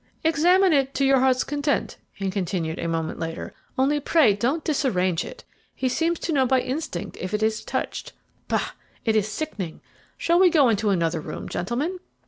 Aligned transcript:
"Examine 0.23 0.73
it 0.73 0.95
to 0.95 1.05
your 1.05 1.19
heart's 1.19 1.43
content," 1.43 1.97
he 2.11 2.31
continued 2.31 2.79
a 2.79 2.87
moment 2.87 3.19
later; 3.19 3.53
"only 3.77 3.99
pray 3.99 4.33
don't 4.33 4.63
disarrange 4.63 5.23
it 5.23 5.43
he 5.75 5.87
seems 5.87 6.17
to 6.21 6.33
know 6.33 6.47
by 6.47 6.59
instinct 6.59 7.17
if 7.21 7.35
it 7.35 7.43
is 7.43 7.63
touched. 7.63 8.11
Bah! 8.47 8.71
it 9.05 9.15
is 9.15 9.27
sickening. 9.27 9.79
Shall 10.17 10.39
we 10.39 10.49
go 10.49 10.69
into 10.69 10.89
another 10.89 11.21
room, 11.21 11.47
gentlemen?" 11.47 11.99